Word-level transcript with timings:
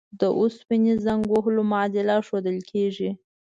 د 0.19 0.21
اوسپنې 0.39 0.93
زنګ 1.05 1.21
وهلو 1.33 1.61
معادله 1.71 2.15
ښودل 2.27 2.57
کیږي. 2.71 3.09